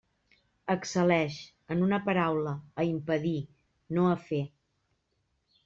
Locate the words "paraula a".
2.09-2.87